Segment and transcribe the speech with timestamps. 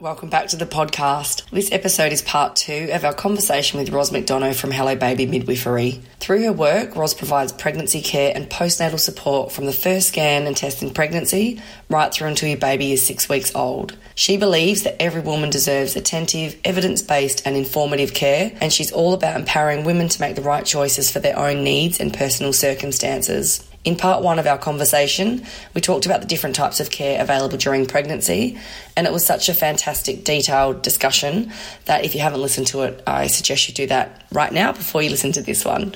[0.00, 1.50] Welcome back to the podcast.
[1.50, 6.00] This episode is part two of our conversation with Ros McDonough from Hello Baby Midwifery.
[6.20, 10.56] Through her work, Ros provides pregnancy care and postnatal support from the first scan and
[10.56, 13.96] testing pregnancy right through until your baby is six weeks old.
[14.14, 19.14] She believes that every woman deserves attentive, evidence based, and informative care, and she's all
[19.14, 23.67] about empowering women to make the right choices for their own needs and personal circumstances.
[23.84, 27.56] In part one of our conversation, we talked about the different types of care available
[27.56, 28.58] during pregnancy,
[28.96, 31.52] and it was such a fantastic, detailed discussion
[31.86, 35.00] that if you haven't listened to it, I suggest you do that right now before
[35.00, 35.94] you listen to this one.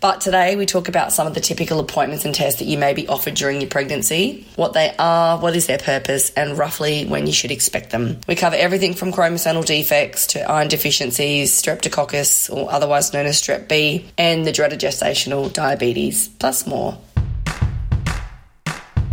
[0.00, 2.94] But today, we talk about some of the typical appointments and tests that you may
[2.94, 7.26] be offered during your pregnancy, what they are, what is their purpose, and roughly when
[7.26, 8.18] you should expect them.
[8.26, 13.68] We cover everything from chromosomal defects to iron deficiencies, streptococcus, or otherwise known as strep
[13.68, 16.98] B, and the dreaded gestational diabetes, plus more.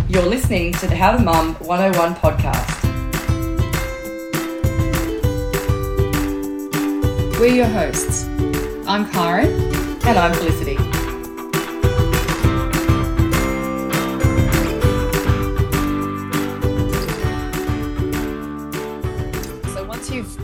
[0.08, 2.84] You're listening to the How to Mum 101 podcast.
[7.40, 8.26] We're your hosts.
[8.88, 9.50] I'm Karen.
[10.06, 10.75] And I'm Felicity.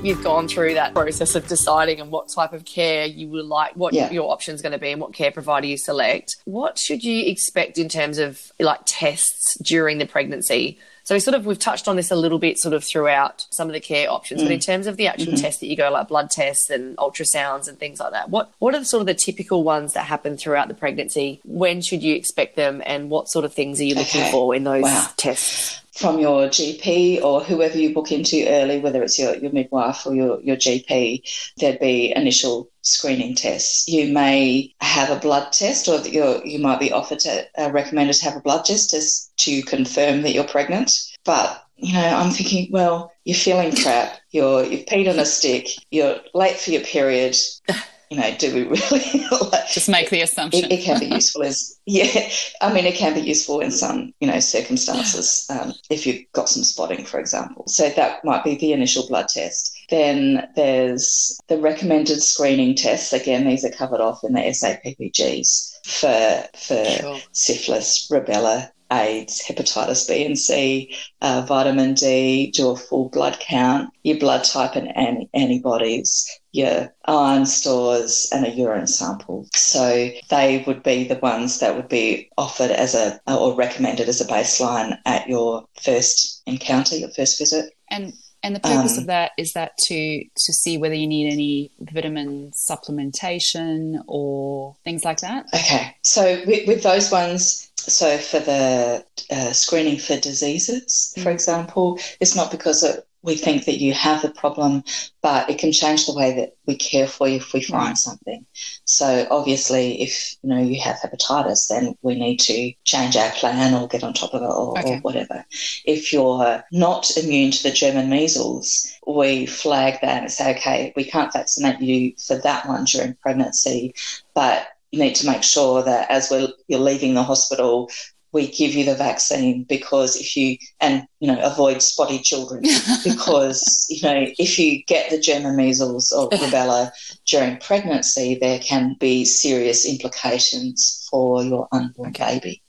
[0.03, 3.75] You've gone through that process of deciding and what type of care you would like,
[3.75, 4.09] what Yeah.
[4.11, 7.77] your option's going to be, and what care provider you select, what should you expect
[7.77, 10.79] in terms of like tests during the pregnancy?
[11.03, 13.67] So we sort of we've touched on this a little bit sort of throughout some
[13.67, 14.66] of the care options, but in mm.
[14.66, 15.41] terms of the actual mm-hmm.
[15.41, 18.75] tests that you go like blood tests and ultrasounds and things like that, what what
[18.75, 21.41] are the sort of the typical ones that happen throughout the pregnancy?
[21.44, 24.31] When should you expect them, and what sort of things are you looking Okay.
[24.31, 25.07] for in those Wow.
[25.17, 25.81] tests?
[25.92, 30.16] From your GP or whoever you book into early, whether it's your, your midwife or
[30.16, 33.88] your, your GP, there'd be initial screening tests.
[33.88, 38.14] You may have a blood test or you're, you might be offered to, uh, recommended
[38.14, 40.94] to have a blood test just to confirm that you're pregnant.
[41.25, 45.67] But, you know, I'm thinking, well, you're feeling crap, you're, you've peed on a stick,
[45.92, 47.36] you're late for your period.
[48.12, 50.66] You know, do we really like, Just make the assumption.
[50.66, 52.30] it, it can be useful as yeah
[52.62, 56.50] i mean it can be useful in some you know circumstances um, if you've got
[56.50, 61.58] some spotting for example so that might be the initial blood test then there's the
[61.58, 67.18] recommended screening tests again these are covered off in the SAPPGs for for Sure.
[67.31, 73.90] syphilis rubella AIDS, hepatitis B and C, uh, vitamin D, do a full blood count,
[74.03, 79.47] your blood type and an- antibodies, your iron stores, and a urine sample.
[79.56, 84.22] So they would be the ones that would be offered as a or recommended as
[84.22, 87.73] a baseline at your first encounter, your first visit.
[87.90, 88.13] And
[88.44, 91.72] and the purpose Um, of that is that to to see whether you need any
[91.79, 95.46] vitamin supplementation or things like that.
[95.53, 101.34] Okay, so with, with those ones, so for the uh, screening for diseases, for Mm.
[101.34, 104.84] example, it's not because it, we think that you have the problem,
[105.22, 108.46] but it can change the way that we care for you if we find something.
[108.86, 113.74] So obviously, if you know you have hepatitis, then we need to change our plan
[113.75, 114.96] or get on top of it or, Okay.
[114.96, 115.46] or whatever.
[115.86, 121.03] If you're not immune to the German measles, we flag that and say, okay, we
[121.03, 123.94] can't vaccinate you for that one during pregnancy,
[124.34, 127.90] but you need to make sure that as we're, you're leaving the hospital,
[128.34, 132.62] we give you the vaccine because if you, and, you know, avoid spotty children
[133.03, 136.91] because, you know, if you get the German measles or rubella
[137.25, 142.62] during pregnancy, there can be serious implications for your unborn baby.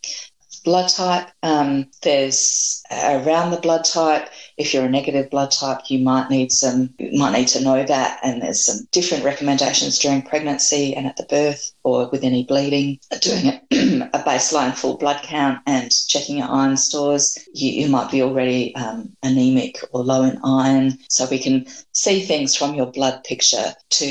[0.65, 4.29] Blood type, um, there's around the blood type.
[4.57, 7.83] If you're a negative blood type, you might need some, you might need to know
[7.85, 8.21] that.
[8.23, 12.99] And there's some different recommendations during pregnancy and at the birth or with any bleeding.
[13.21, 13.61] Doing a,
[14.13, 17.39] a baseline full blood count and checking your iron stores.
[17.53, 20.99] You, you might be already um, anemic or low in iron.
[21.09, 24.07] So we can see things from your blood picture to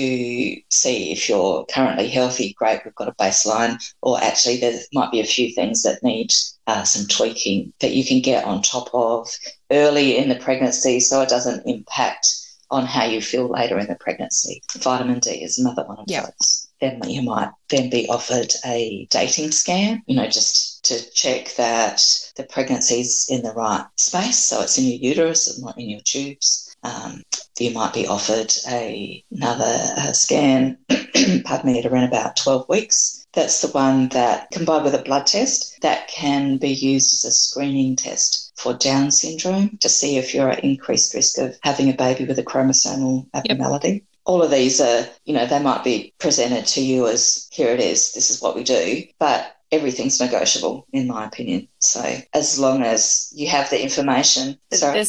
[0.69, 2.53] see if you're currently healthy.
[2.53, 3.81] Great, we've got a baseline.
[4.01, 6.33] Or actually, there might be a few things that need
[6.67, 9.29] uh, some tweaking that you can get on top of
[9.71, 12.27] early in the pregnancy so it doesn't impact
[12.69, 14.63] on how you feel later in the pregnancy.
[14.77, 16.70] Vitamin D is another one of those.
[16.81, 22.01] Then you might then be offered a dating scan, you know, just to check that
[22.35, 24.43] the pregnancy's in the right space.
[24.43, 26.75] So it's in your uterus and not in your tubes.
[26.83, 27.21] Um,
[27.59, 30.79] you might be offered a, another uh, scan,
[31.43, 33.25] pardon me, at around about 12 weeks.
[33.33, 37.31] That's the one that, combined with a blood test, that can be used as a
[37.31, 41.93] screening test for Down syndrome to see if you're at increased risk of having a
[41.93, 44.05] baby with a chromosomal abnormality.
[44.25, 47.79] All of these are, you know, they might be presented to you as here it
[47.79, 49.03] is, this is what we do.
[49.19, 51.67] But everything's negotiable, in my opinion.
[51.79, 52.03] So
[52.33, 55.03] as long as you have the information, sorry.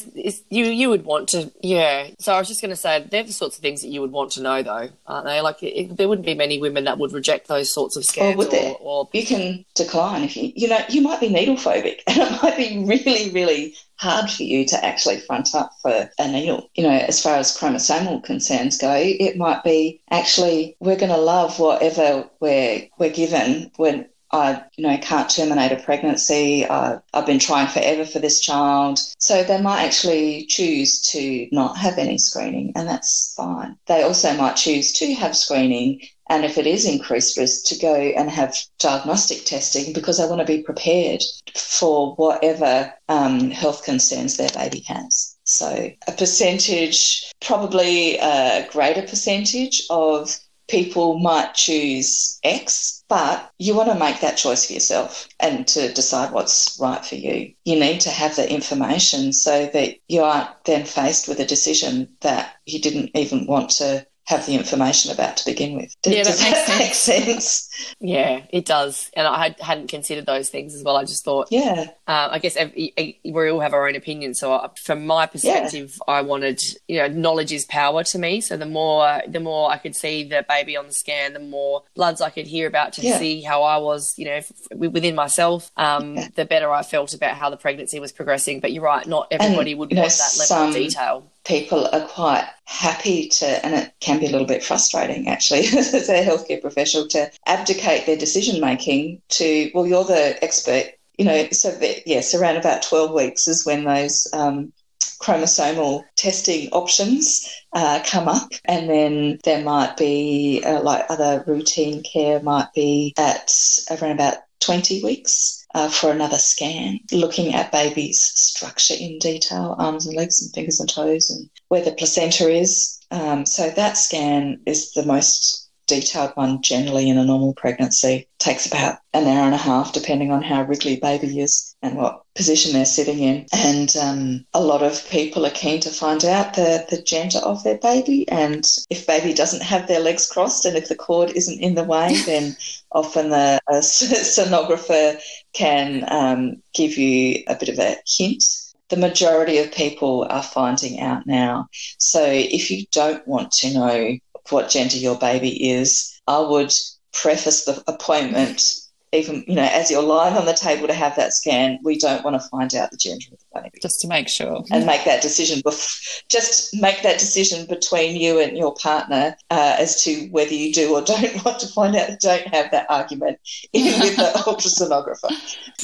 [0.48, 2.08] you you would want to, yeah.
[2.18, 4.12] So I was just going to say they're the sorts of things that you would
[4.12, 5.40] want to know, though, aren't they?
[5.40, 8.34] Like it, there wouldn't be many women that would reject those sorts of oh, scans.
[8.34, 8.72] Or would there?
[8.80, 9.08] Or, or...
[9.12, 12.56] You can decline if you, you know, you might be needle phobic, and it might
[12.56, 16.68] be really, really hard for you to actually front up for a needle.
[16.74, 21.16] You know, as far as chromosomal concerns go, it might be actually we're going to
[21.16, 26.64] love whatever we're we're given when I, you know, can't terminate a pregnancy.
[26.68, 28.98] I, I've been trying forever for this child.
[29.18, 33.76] So they might actually choose to not have any screening, and that's fine.
[33.86, 36.00] They also might choose to have screening,
[36.30, 40.40] and if it is increased risk, to go and have diagnostic testing because they want
[40.40, 41.22] to be prepared
[41.54, 45.36] for whatever um, health concerns their baby has.
[45.44, 50.38] So a percentage, probably a greater percentage of
[50.68, 55.92] people might choose X, but you want to make that choice for yourself and to
[55.92, 57.52] decide what's right for you.
[57.62, 62.08] You need to have the information so that you aren't then faced with a decision
[62.22, 65.94] that you didn't even want to have the information about to begin with.
[66.02, 67.44] Does, yeah, that, that makes sense.
[67.44, 67.68] sense.
[68.00, 69.10] Yeah, it does.
[69.14, 70.96] And I hadn't considered those things as well.
[70.96, 74.40] I just thought, yeah, uh, I guess we all have our own opinions.
[74.40, 76.14] So I, from my perspective, yeah.
[76.14, 78.40] I wanted, you know, knowledge is power to me.
[78.40, 81.82] So the more, the more I could see the baby on the scan, the more
[81.94, 83.18] bloods I could hear about to yeah.
[83.18, 84.40] see how I was, you know,
[84.74, 86.28] within myself, um, yeah.
[86.34, 88.60] the better I felt about how the pregnancy was progressing.
[88.60, 91.88] But you're right, not everybody and, would want know, that level some, of detail people
[91.92, 96.24] are quite happy to, and it can be a little bit frustrating actually as a
[96.24, 101.48] healthcare professional to abdicate their decision making to, well, you're the expert, you know.
[101.50, 104.72] So, that, yes, around about 12 weeks is when those um,
[105.20, 112.02] chromosomal testing options uh, come up, and then there might be uh, like other routine
[112.02, 113.52] care might be at
[113.90, 120.06] around about 20 weeks uh, for another scan, looking at baby's structure in detail, arms
[120.06, 122.98] and legs and fingers and toes, and where the placenta is.
[123.10, 128.28] Um, so that scan is the most detailed one generally in a normal pregnancy.
[128.38, 132.22] Takes about an hour and a half, depending on how wriggly baby is and what
[132.34, 133.46] position they're sitting in.
[133.52, 137.62] And um, a lot of people are keen to find out the, the gender of
[137.62, 138.28] their baby.
[138.28, 141.84] And if baby doesn't have their legs crossed and if the cord isn't in the
[141.84, 142.56] way, then
[142.92, 145.20] often the sonographer
[145.52, 148.44] can um, give you a bit of a hint
[148.92, 151.66] the majority of people are finding out now.
[151.96, 154.18] So if you don't want to know
[154.50, 156.72] what gender your baby is, I would
[157.12, 161.34] preface the appointment even you know as you're lying on the table to have that
[161.34, 163.78] scan we don't want to find out the gender of the baby.
[163.82, 164.64] Just to make sure.
[164.70, 169.76] And make that decision bef- just make that decision between you and your partner uh,
[169.78, 173.38] as to whether you do or don't want to find out don't have that argument
[173.72, 175.30] even with the ultrasonographer.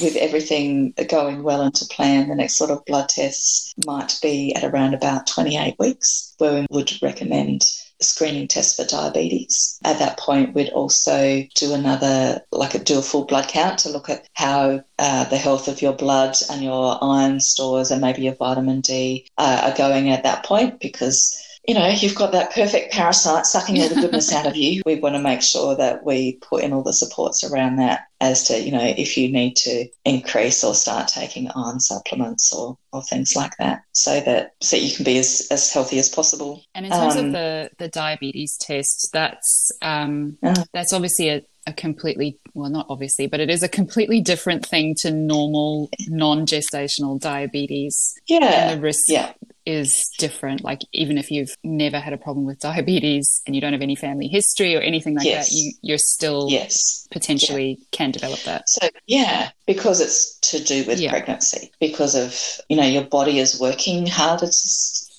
[0.01, 4.63] With everything going well into plan the next sort of blood tests might be at
[4.63, 7.63] around about 28 weeks where we would recommend
[8.01, 9.79] screening test for diabetes.
[9.83, 13.89] At that point, we'd also do another, like a, do a full blood count to
[13.89, 18.21] look at how uh, the health of your blood and your iron stores and maybe
[18.23, 22.51] your vitamin D uh, are going at that point because you know, you've got that
[22.51, 24.81] perfect parasite sucking all the goodness out of you.
[24.87, 28.43] We want to make sure that we put in all the supports around that as
[28.45, 33.03] to, you know, if you need to increase or start taking iron supplements or, or
[33.03, 36.63] things like that so that so you can be as, as healthy as possible.
[36.73, 41.43] And in terms um, of the, the diabetes test, that's um, uh, that's obviously a,
[41.67, 47.19] a completely well not obviously but it is a completely different thing to normal non-gestational
[47.19, 49.33] diabetes yeah and the risk yeah
[49.69, 50.63] is different.
[50.63, 53.95] Like even if you've never had a problem with diabetes and you don't have any
[53.95, 55.49] family history or anything like yes.
[55.49, 57.85] that, you you're still yes potentially yeah.
[57.91, 58.67] can develop that.
[58.67, 61.11] So yeah, because it's to do with yeah.
[61.11, 64.51] pregnancy, because of you know your body is working harder to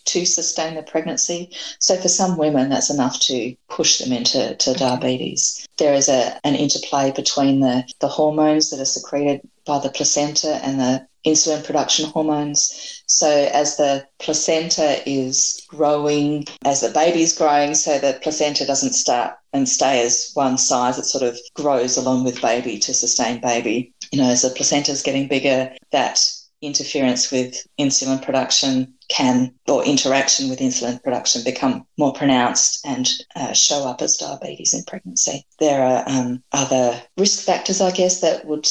[0.06, 1.50] to sustain the pregnancy.
[1.78, 5.66] So for some women, that's enough to push them into to diabetes.
[5.78, 10.60] There is a, an interplay between the, the hormones that are secreted by the placenta
[10.64, 13.02] and the insulin production hormones.
[13.06, 19.34] So as the placenta is growing, as the baby's growing, so the placenta doesn't start
[19.52, 23.92] and stay as one size, it sort of grows along with baby to sustain baby.
[24.12, 26.20] You know, as the placenta is getting bigger, that
[26.62, 33.52] interference with insulin production can, or interaction with insulin production, become more pronounced and uh,
[33.52, 35.44] show up as diabetes in pregnancy.
[35.58, 38.68] There are um, other risk factors, I guess, that would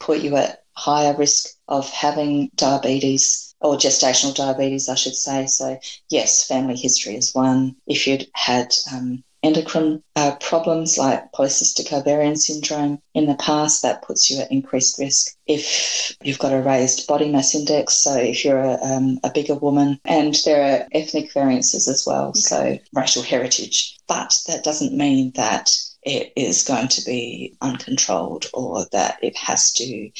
[0.00, 5.46] put you at higher risk of having diabetes or gestational diabetes, I should say.
[5.46, 5.78] So,
[6.10, 7.76] yes, family history is one.
[7.86, 14.02] If you'd had um, endocrine uh, problems like polycystic ovarian syndrome in the past, that
[14.02, 15.36] puts you at increased risk.
[15.46, 19.54] If you've got a raised body mass index, so if you're a, um, a bigger
[19.54, 22.40] woman, and there are ethnic variances as well, okay.
[22.40, 23.98] so racial heritage.
[24.08, 25.70] But that doesn't mean that
[26.02, 30.10] it is going to be uncontrolled or that it has to,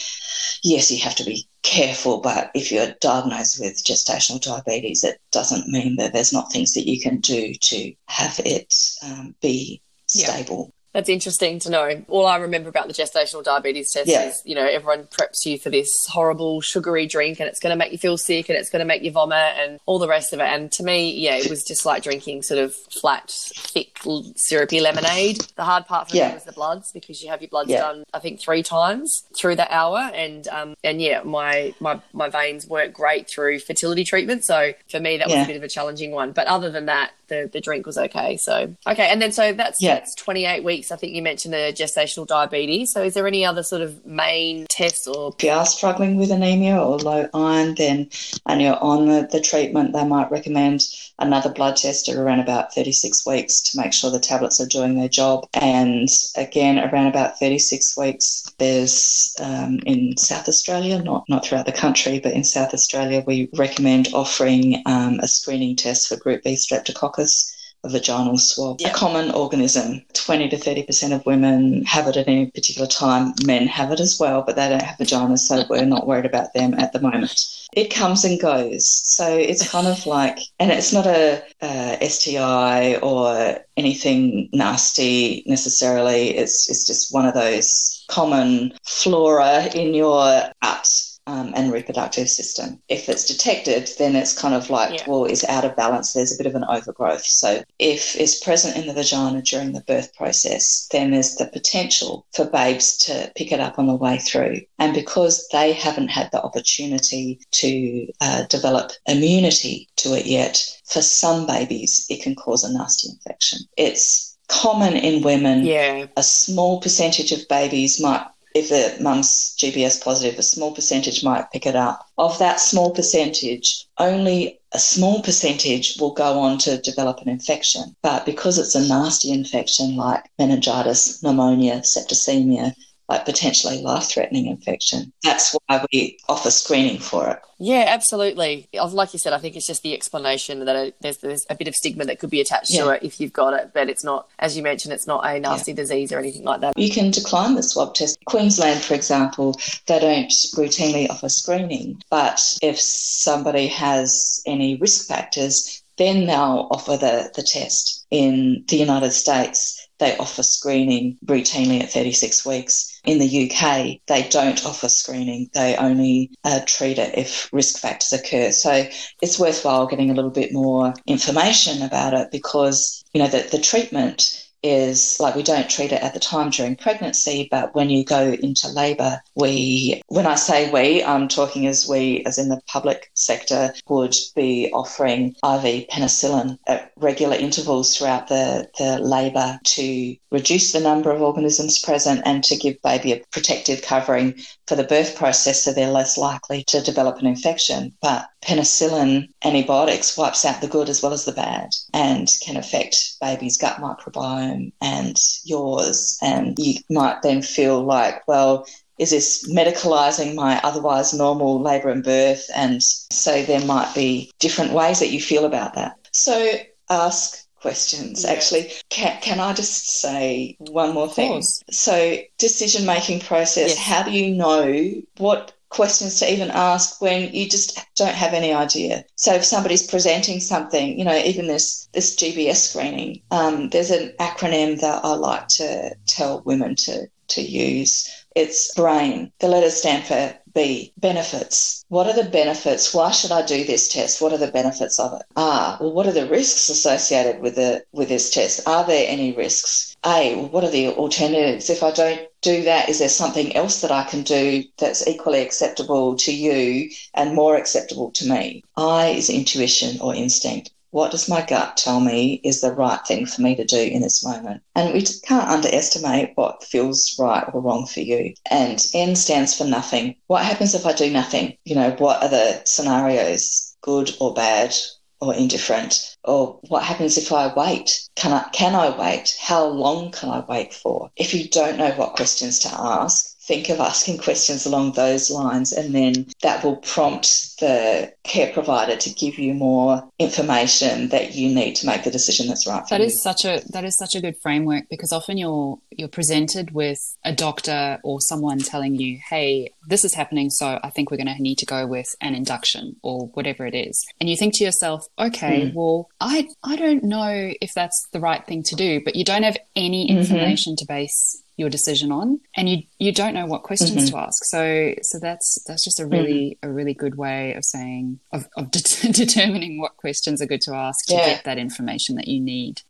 [0.63, 5.69] yes, you have to be careful, but if you're diagnosed with gestational diabetes, it doesn't
[5.69, 10.73] mean that there's not things that you can do to have it um, be stable.
[10.99, 12.05] That's interesting to know.
[12.09, 14.31] All I remember about the gestational diabetes test yeah.
[14.31, 17.76] is, you know, everyone preps you for this horrible sugary drink and it's going to
[17.76, 20.33] make you feel sick and it's going to make you vomit and all the rest
[20.33, 20.47] of it.
[20.47, 23.97] And to me, yeah, it was just like drinking sort of flat, thick,
[24.35, 25.47] syrupy lemonade.
[25.55, 26.31] The hard part for yeah.
[26.31, 27.83] me was the bloods because you have your bloods yeah.
[27.83, 30.11] done, I think, three times through that hour.
[30.12, 34.45] And, um, and yeah, my, my, my veins weren't great through fertility treatment.
[34.45, 36.33] So for me, that was a bit of a challenging one.
[36.33, 38.37] But other than that, the, the drink was okay.
[38.37, 39.11] So, okay.
[39.11, 40.88] And then, so that's, that's 28 weeks weeks.
[40.92, 42.92] I think you mentioned the gestational diabetes.
[42.92, 45.35] So, is there any other sort of main tests or?
[45.38, 48.09] If you are struggling with anemia or low iron, then
[48.47, 50.83] and you're on the, the treatment, they might recommend
[51.18, 54.95] another blood test at around about 36 weeks to make sure the tablets are doing
[54.95, 55.47] their job.
[55.54, 61.73] And again, around about 36 weeks, there's um, in South Australia, not, not throughout the
[61.73, 66.54] country, but in South Australia, we recommend offering um, a screening test for Group B
[66.54, 67.52] streptococcus
[67.85, 68.81] a vaginal swab.
[68.81, 68.91] Yep.
[68.91, 70.03] A common organism.
[70.13, 73.35] 20 to 30% of women have it at any particular time.
[73.45, 76.53] Men have it as well, but they don't have vaginas, so we're not worried about
[76.55, 77.47] them at the moment.
[77.73, 78.89] It comes and goes.
[78.89, 86.37] So it's kind of like, and it's not a, a STI or anything nasty necessarily.
[86.37, 92.81] It's, it's just one of those common flora in your gut um, and reproductive system.
[92.89, 95.05] If it's detected, then it's kind of like, yeah.
[95.07, 96.15] well, it's out of balance.
[96.15, 97.25] There's a bit of an overgrowth.
[97.25, 102.27] So if it's present in the vagina during the birth process, then there's the potential
[102.33, 104.63] for babes to pick it up on the way through.
[104.79, 111.03] And because they haven't had the opportunity to uh, develop immunity to it yet, for
[111.03, 113.59] some babies, it can cause a nasty infection.
[113.77, 115.67] It's common in women.
[115.67, 116.07] Yeah.
[116.17, 121.50] A small percentage of babies might if the mum's GBS positive, a small percentage might
[121.52, 122.07] pick it up.
[122.17, 127.97] Of that small percentage, only a small percentage will go on to develop an infection.
[128.02, 132.75] But because it's a nasty infection like meningitis, pneumonia, septicemia,
[133.09, 135.12] like potentially life threatening infection.
[135.25, 137.38] That's why we offer screening for it.
[137.61, 138.69] Yeah, absolutely.
[138.73, 141.67] Like you said, I think it's just the explanation that it, there's, there's a bit
[141.67, 142.85] of stigma that could be attached yeah.
[142.85, 145.41] to it if you've got it, but it's not, as you mentioned, it's not a
[145.41, 145.77] nasty yeah.
[145.77, 146.79] disease or anything like that.
[146.79, 148.19] You can decline the swab test.
[148.27, 155.83] Queensland, for example, they don't routinely offer screening, but if somebody has any risk factors,
[155.97, 158.07] then they'll offer the, the test.
[158.11, 163.00] In the United States, they offer screening routinely at 36 weeks.
[163.05, 165.50] In the UK, they don't offer screening.
[165.55, 168.52] They only uh, treat it if risk factors occur.
[168.52, 168.87] So
[169.23, 173.59] it's worthwhile getting a little bit more information about it because, you know, the, the
[173.59, 178.05] treatment is like we don't treat it at the time during pregnancy, but when you
[178.05, 182.61] go into labour, we, when I say we, I'm talking as we, as in the
[182.67, 190.17] public sector, would be offering IV penicillin at regular intervals throughout the, the labour to
[190.31, 194.35] reduce the number of organisms present and to give baby a protective covering
[194.67, 197.93] for the birth process so they're less likely to develop an infection.
[198.03, 203.21] But penicillin antibiotics wipes out the good as well as the bad and can affect
[203.21, 206.18] baby's gut microbiome and yours.
[206.23, 208.66] And you might then feel like, well,
[208.99, 212.45] is this medicalizing my otherwise normal labour and birth?
[212.54, 215.97] And so there might be different ways that you feel about that.
[216.12, 216.52] So
[216.90, 218.25] ask questions.
[218.25, 218.33] Yeah.
[218.33, 221.42] Actually, can, can I just say one more thing?
[221.42, 223.71] So, decision making process.
[223.71, 223.78] Yes.
[223.78, 228.53] How do you know what questions to even ask when you just don't have any
[228.53, 229.05] idea.
[229.17, 234.13] So if somebody's presenting something, you know, even this this GBS screening, um, there's an
[234.19, 238.09] acronym that I like to tell women to to use.
[238.35, 239.33] It's BRAIN.
[239.41, 241.85] The letters stand for B, benefits.
[241.88, 242.93] What are the benefits?
[242.93, 244.21] Why should I do this test?
[244.21, 245.23] What are the benefits of it?
[245.37, 248.67] Ah, well, what are the risks associated with the with this test?
[248.67, 249.97] Are there any risks?
[250.05, 251.71] A, well, what are the alternatives?
[251.71, 255.43] If I don't do that, is there something else that I can do that's equally
[255.43, 258.65] acceptable to you and more acceptable to me?
[258.77, 263.26] I is intuition or instinct what does my gut tell me is the right thing
[263.26, 264.62] for me to do in this moment?
[264.75, 268.35] And we can't underestimate what feels right or wrong for you.
[268.50, 270.16] And N stands for nothing.
[270.26, 271.57] What happens if I do nothing?
[271.64, 274.75] You know, what are the scenarios, good or bad?
[275.21, 276.16] or indifferent?
[276.23, 278.09] Or what happens if I wait?
[278.14, 279.37] Can I, can I wait?
[279.40, 281.11] How long can I wait for?
[281.16, 285.73] If you don't know what questions to ask, think of asking questions along those lines,
[285.73, 291.52] and then that will prompt the care provider to give you more information that you
[291.52, 293.07] need to make the decision that's right for that you.
[293.07, 296.99] is such a that is such a good framework because often you're you're presented with
[297.25, 301.35] a doctor or someone telling you hey this is happening so i think we're going
[301.35, 304.64] to need to go with an induction or whatever it is and you think to
[304.64, 305.75] yourself okay mm.
[305.75, 309.43] well i i don't know if that's the right thing to do but you don't
[309.43, 310.19] have any mm-hmm.
[310.19, 310.85] information mm-hmm.
[310.85, 314.17] to base your decision on and you you don't know what questions mm-hmm.
[314.17, 316.71] to ask so so that's that's just a really mm-hmm.
[316.71, 320.73] a really good way of saying of, of de- determining what questions are good to
[320.73, 321.27] ask to yeah.
[321.27, 322.81] get that information that you need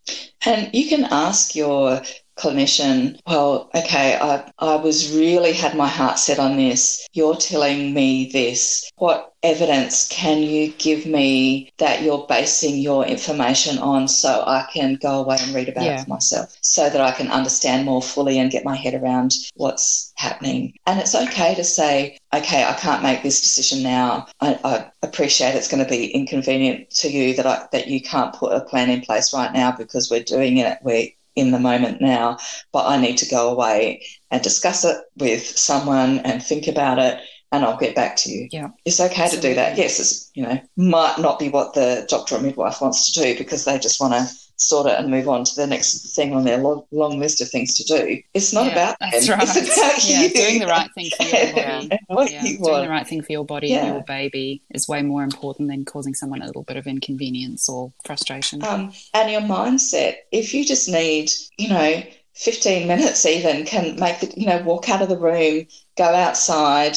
[0.45, 2.03] and you can ask your
[2.39, 7.07] clinician, well, okay, I, I was really had my heart set on this.
[7.13, 8.91] You're telling me this.
[8.97, 14.97] What evidence can you give me that you're basing your information on so I can
[14.97, 16.01] go away and read about yeah.
[16.01, 19.35] it for myself so that I can understand more fully and get my head around
[19.55, 20.75] what's happening?
[20.87, 24.27] And it's okay to say, okay, I can't make this decision now.
[24.41, 28.35] I, I appreciate it's going to be inconvenient to you that I, that you can't
[28.35, 30.79] put a plan in place right now because we're doing it.
[30.83, 32.39] We're in the moment now,
[32.73, 37.21] but I need to go away and discuss it with someone and think about it
[37.51, 38.49] and I'll get back to you.
[38.51, 38.69] Yeah.
[38.85, 39.49] It's okay Absolutely.
[39.49, 39.79] to do that.
[39.79, 43.39] Yes, it's, you know, might not be what the doctor or midwife wants to do
[43.39, 46.45] because they just want to sort it and move on to the next thing on
[46.45, 48.21] their long, long list of things to do.
[48.35, 49.39] It's not yeah, about that's them.
[49.39, 49.49] right.
[49.49, 50.31] It's about yeah, you.
[50.31, 51.55] doing the right thing for your
[52.09, 52.33] body.
[52.33, 53.85] yeah, you doing the right thing for your body yeah.
[53.85, 57.69] and your baby is way more important than causing someone a little bit of inconvenience
[57.69, 58.63] or frustration.
[58.65, 60.17] Um, and your mindset.
[60.33, 62.03] If you just need, you know,
[62.35, 66.97] 15 minutes even can make the, you know, walk out of the room, go outside,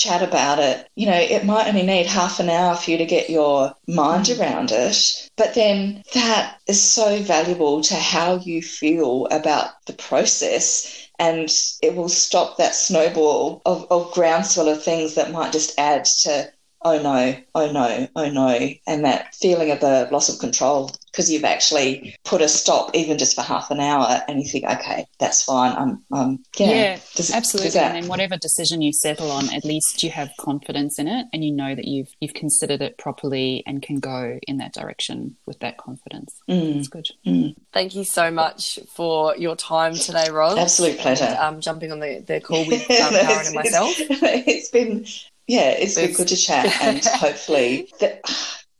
[0.00, 0.88] chat about it.
[0.96, 4.26] You know, it might only need half an hour for you to get your mind
[4.26, 4.40] mm.
[4.40, 11.06] around it, but then that is so valuable to how you feel about the process.
[11.18, 11.52] And
[11.82, 16.50] it will stop that snowball of, of groundswell of things that might just add to
[16.82, 21.30] oh no, oh no, oh no, and that feeling of the loss of control because
[21.30, 25.04] you've actually put a stop even just for half an hour and you think, okay,
[25.18, 25.76] that's fine.
[25.76, 27.70] I'm, um, yeah, yeah does, absolutely.
[27.70, 27.76] Does.
[27.76, 31.44] And then whatever decision you settle on, at least you have confidence in it and
[31.44, 35.58] you know that you've, you've considered it properly and can go in that direction with
[35.60, 36.40] that confidence.
[36.48, 36.74] Mm.
[36.74, 37.08] That's good.
[37.26, 37.56] Mm.
[37.72, 40.58] Thank you so much for your time today, Ros.
[40.58, 41.24] Absolute pleasure.
[41.24, 43.94] And, um, jumping on the, the call with um, Karen and myself.
[43.98, 45.04] It's been
[45.50, 48.20] yeah, it's been good to chat, and hopefully that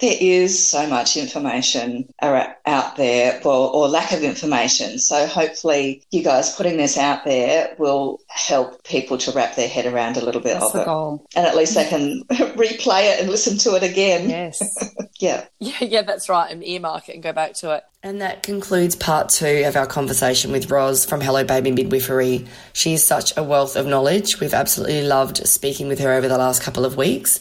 [0.01, 4.99] there is so much information out there, well, or lack of information.
[4.99, 9.87] So hopefully, you guys putting this out there will help people to wrap their head
[9.87, 11.27] around a little bit That's of the it, goal.
[11.37, 14.29] and at least they can replay it and listen to it again.
[14.29, 14.95] Yes.
[15.21, 15.45] yeah.
[15.59, 15.85] Yeah.
[15.85, 16.03] Yeah.
[16.03, 16.51] That's right.
[16.51, 17.85] And earmark it and go back to it.
[18.03, 22.47] And that concludes part two of our conversation with Ros from Hello Baby Midwifery.
[22.73, 24.41] She is such a wealth of knowledge.
[24.41, 27.41] We've absolutely loved speaking with her over the last couple of weeks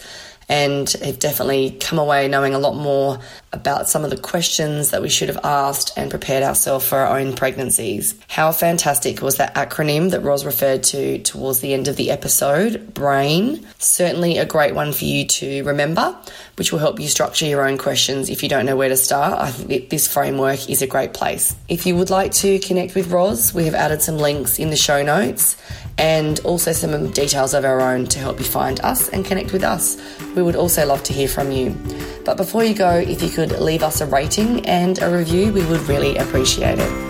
[0.50, 3.20] and have definitely come away knowing a lot more
[3.52, 7.18] about some of the questions that we should have asked and prepared ourselves for our
[7.18, 8.14] own pregnancies.
[8.28, 12.94] How fantastic was that acronym that Ros referred to towards the end of the episode,
[12.94, 13.66] BRAIN?
[13.80, 16.16] Certainly a great one for you to remember,
[16.58, 19.40] which will help you structure your own questions if you don't know where to start.
[19.40, 21.56] I think this framework is a great place.
[21.68, 24.78] If you would like to connect with Ros, we have added some links in the
[24.78, 25.58] show notes
[25.98, 29.64] and also some details of our own to help you find us and connect with
[29.64, 29.98] us.
[30.34, 31.76] We would also love to hear from you.
[32.24, 35.66] But before you go, if you could leave us a rating and a review, we
[35.68, 37.09] would really appreciate it.